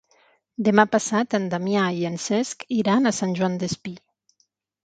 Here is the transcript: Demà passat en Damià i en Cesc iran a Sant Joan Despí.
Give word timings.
Demà 0.67 0.85
passat 0.93 1.35
en 1.39 1.45
Damià 1.51 1.83
i 1.99 2.07
en 2.11 2.17
Cesc 2.25 2.65
iran 2.79 3.11
a 3.11 3.15
Sant 3.19 3.37
Joan 3.41 3.59
Despí. 3.67 3.95